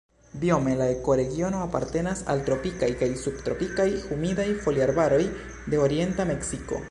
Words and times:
Biome 0.43 0.71
la 0.79 0.85
ekoregiono 0.93 1.59
apartenas 1.65 2.23
al 2.35 2.41
tropikaj 2.47 2.89
kaj 3.03 3.11
subtropikaj 3.25 3.87
humidaj 4.07 4.49
foliarbaroj 4.65 5.23
de 5.75 5.83
orienta 5.87 6.29
Meksiko. 6.33 6.79